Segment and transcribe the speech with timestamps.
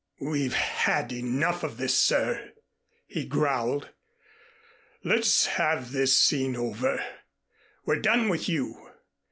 [0.21, 2.53] "We've had enough of this, sir,"
[3.05, 3.89] he growled.
[5.03, 7.05] "Let's have this scene over.
[7.85, 8.93] We're done with you.